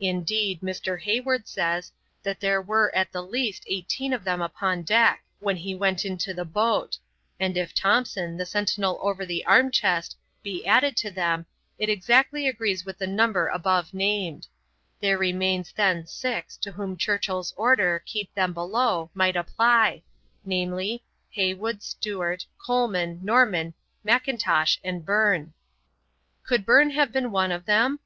[0.00, 0.98] Indeed, Mr.
[1.02, 5.74] Hayward says, that there were at the least eighteen of them upon deck, when he
[5.74, 6.96] went into the boat;
[7.38, 11.44] and if Thompson, the sentinel over the arm chest, be added to them,
[11.78, 14.46] it exactly agrees with the number above named;
[15.00, 20.02] there remains then six, to whom Churchill's order, "keep them below," might apply,
[20.46, 25.52] namely, Heywood, Stewart, Coleman, Norman, M'Intosh, and Byrne.
[26.42, 28.00] 'Could Byrne have been one of them?